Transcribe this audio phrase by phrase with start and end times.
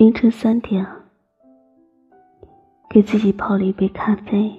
[0.00, 0.86] 凌晨三点，
[2.88, 4.50] 给自己泡了一杯咖啡，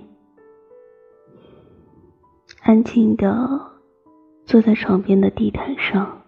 [2.62, 3.60] 安静的
[4.46, 6.22] 坐在床边的地毯上，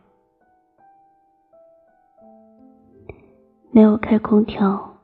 [3.70, 4.98] 没有开空调，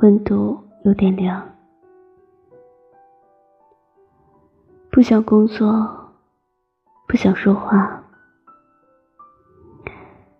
[0.00, 1.46] 温度有点凉，
[4.90, 6.10] 不想工作，
[7.06, 8.02] 不想说话，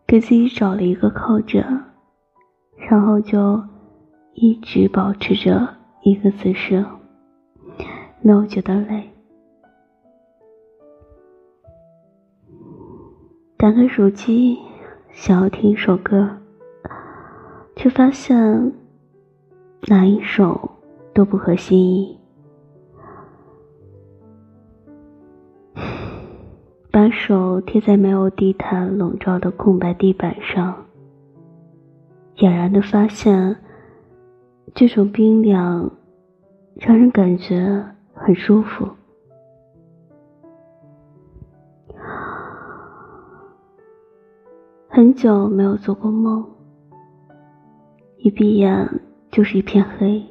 [0.06, 1.84] 给自己找了一个靠枕。
[2.88, 3.60] 然后就
[4.34, 5.68] 一直保持着
[6.02, 6.84] 一个姿势，
[8.22, 9.10] 没有觉得累。
[13.56, 14.56] 打开手机，
[15.10, 16.28] 想要听一首歌，
[17.74, 18.72] 却发现
[19.88, 20.70] 哪一首
[21.12, 22.16] 都不合心意。
[26.92, 30.85] 把手贴在没有地毯笼罩的空白地板上。
[32.36, 33.56] 俨然的发现，
[34.74, 35.90] 这种冰凉
[36.74, 38.86] 让人感觉很舒服。
[44.88, 46.46] 很久没有做过梦，
[48.18, 50.22] 一闭眼就是一片黑。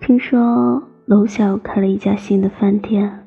[0.00, 3.26] 听说楼下又开了一家新的饭店，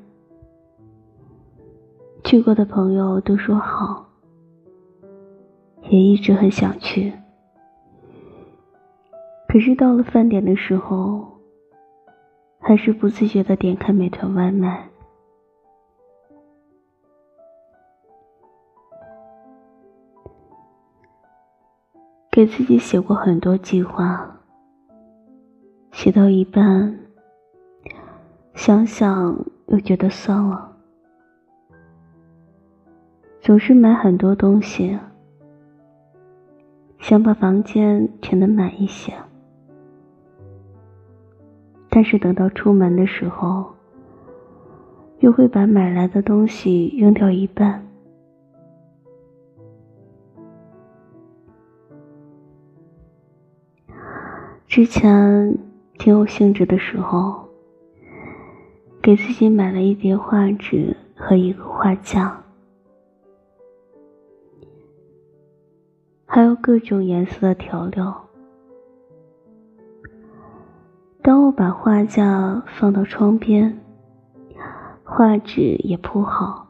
[2.24, 4.05] 去过的朋友都说好。
[5.90, 7.14] 也一直很想去，
[9.48, 11.40] 可是到了饭点的时候，
[12.60, 14.90] 还是不自觉的点开美团外卖。
[22.32, 24.42] 给自己写过很多计划，
[25.92, 27.00] 写到一半，
[28.56, 30.76] 想想又觉得算了，
[33.40, 35.00] 总是买很多东西。
[37.08, 39.14] 想把房间填得满一些，
[41.88, 43.64] 但是等到出门的时候，
[45.20, 47.86] 又会把买来的东西扔掉一半。
[54.66, 55.56] 之前
[56.00, 57.48] 挺有兴致的时候，
[59.00, 62.45] 给自己买了一叠画纸和一个画架。
[66.36, 68.26] 还有各种颜色的调料。
[71.24, 73.80] 当我把画架放到窗边，
[75.06, 76.68] 画纸也铺好，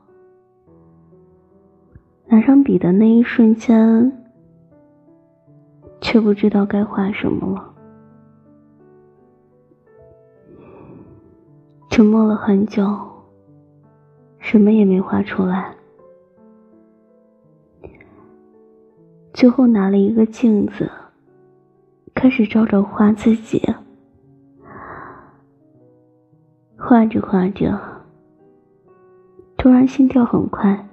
[2.28, 4.24] 拿上笔的那一瞬间，
[6.00, 7.74] 却不知道该画什么了。
[11.90, 12.86] 沉默了很久，
[14.38, 15.74] 什么也没画出来。
[19.36, 20.90] 最后拿了一个镜子，
[22.14, 23.62] 开始照着画自己。
[26.78, 27.78] 画着画着，
[29.58, 30.88] 突然心跳很快，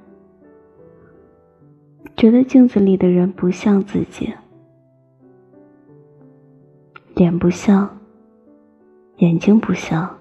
[2.16, 4.34] 觉得镜子里的人不像自己，
[7.14, 7.96] 脸不像，
[9.18, 10.18] 眼睛不像，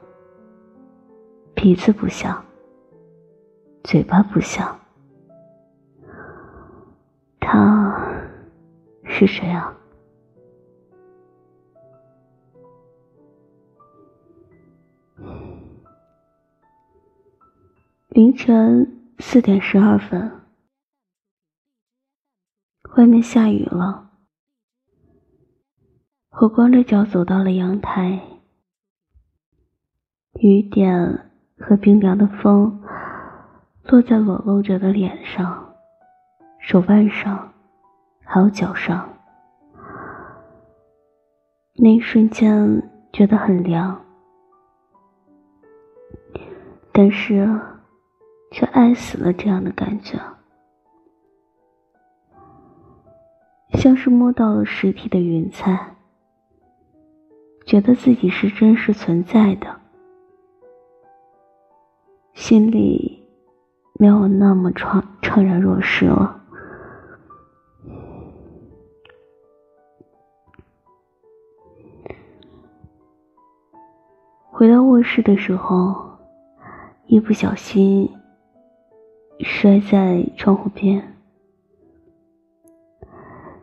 [1.56, 2.40] 鼻子不像，
[3.84, 4.78] 嘴巴不像，
[9.22, 9.78] 是谁啊？
[18.10, 20.42] 凌晨四点十二分，
[22.98, 24.10] 外面下雨了。
[26.42, 28.20] 我光着脚走到了阳台，
[30.40, 32.82] 雨点和冰凉的风
[33.84, 35.76] 落在裸露着的脸上、
[36.60, 37.50] 手腕上。
[38.24, 39.11] 还有脚上，
[41.76, 44.00] 那一瞬间觉得很凉，
[46.92, 47.50] 但是
[48.52, 50.20] 却爱死了这样的感觉，
[53.74, 55.96] 像是摸到了实体的云彩，
[57.66, 59.80] 觉得自己是真实存在的，
[62.34, 63.28] 心里
[63.94, 66.41] 没有那么怅怅然若失了。
[74.54, 75.96] 回到卧室的时候，
[77.08, 78.10] 一不小心
[79.40, 81.02] 摔在窗户边，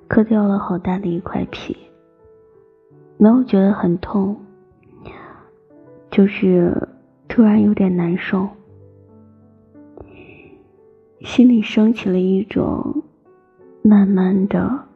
[0.08, 1.76] 磕掉了好大的一块皮。
[3.18, 4.34] 没有觉得很痛，
[6.10, 6.88] 就是
[7.28, 8.48] 突然有点难受，
[11.20, 13.02] 心里升起了一种
[13.82, 14.86] 慢慢的、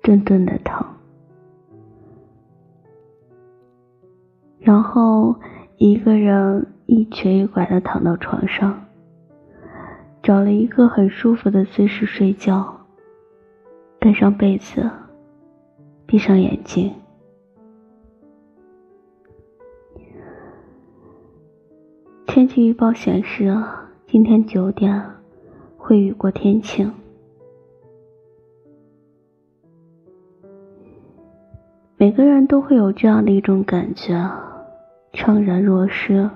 [0.00, 0.79] 顿顿的疼，
[4.70, 5.34] 然后
[5.78, 8.84] 一个人一瘸一拐的躺到床上，
[10.22, 12.72] 找了一个很舒服的姿势睡觉，
[13.98, 14.88] 盖上被子，
[16.06, 16.94] 闭上眼睛。
[22.28, 23.52] 天气预报显示，
[24.06, 25.04] 今天九点
[25.76, 26.92] 会雨过天晴。
[31.96, 34.14] 每个人都会有这样的一种感觉，
[35.12, 36.30] 怅然若失，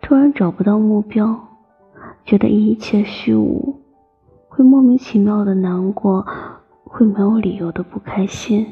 [0.00, 1.48] 突然找不到目标，
[2.24, 3.80] 觉得一切虚无，
[4.48, 6.26] 会莫名其妙的难过，
[6.84, 8.66] 会没有理由的不开心，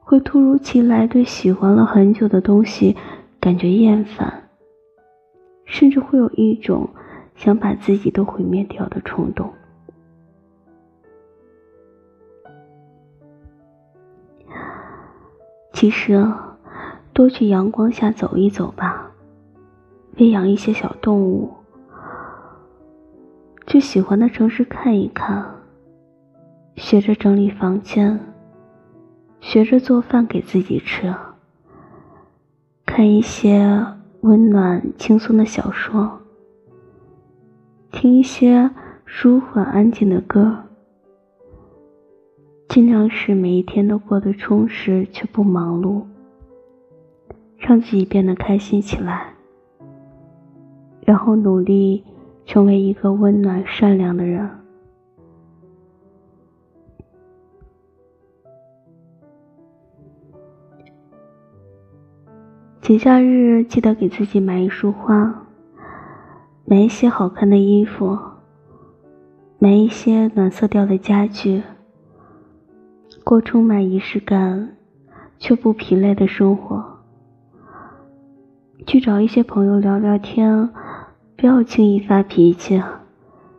[0.00, 2.96] 会突如其来对喜欢了很久的东西
[3.38, 4.44] 感觉厌烦，
[5.64, 6.88] 甚至会有一种
[7.34, 9.52] 想把自己都毁灭掉的冲动。
[15.72, 16.26] 其实，
[17.20, 19.12] 多去阳光下走一走吧，
[20.16, 21.52] 喂养一些小动物，
[23.66, 25.44] 去喜欢的城市看一看，
[26.76, 28.18] 学着整理房间，
[29.38, 31.14] 学着做饭给自己吃，
[32.86, 33.84] 看一些
[34.22, 36.22] 温暖轻松的小说，
[37.90, 38.70] 听一些
[39.04, 40.56] 舒缓安静的歌。
[42.66, 46.04] 尽量使每一天都过得充实却不忙碌，
[47.60, 49.34] 让自己变得开心起来，
[51.06, 52.02] 然后努力
[52.46, 54.50] 成为一个温暖善良的人。
[62.80, 65.46] 节假日记得给自己买一束花，
[66.64, 68.18] 买一些好看的衣服，
[69.60, 71.62] 买一些暖色调的家具。
[73.22, 74.76] 过充满仪式感
[75.38, 76.89] 却不疲累的生活，
[78.86, 80.70] 去找一些朋友聊聊天，
[81.36, 82.82] 不要轻易发脾气，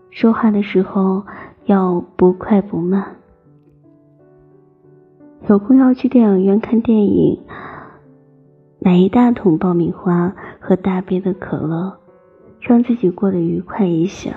[0.09, 1.25] 说话的时候
[1.65, 3.15] 要不快不慢。
[5.47, 7.41] 有空要去电影院看电影，
[8.79, 11.99] 买一大桶爆米花和大杯的可乐，
[12.59, 14.33] 让自己过得愉快一些。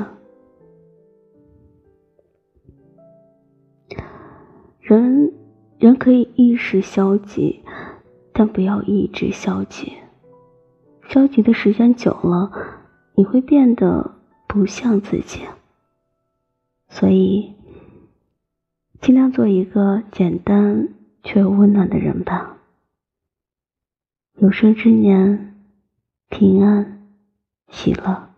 [4.81, 5.33] 人，
[5.79, 7.63] 人可以一时消极，
[8.33, 9.93] 但不要一直消极。
[11.15, 12.51] 消极的时间久了，
[13.15, 14.17] 你会变得
[14.49, 15.43] 不像自己。
[16.89, 17.55] 所以，
[19.01, 20.89] 尽量做一个简单
[21.23, 22.57] 却又温暖的人吧。
[24.39, 25.55] 有生之年，
[26.31, 27.07] 平安，
[27.69, 28.34] 喜乐。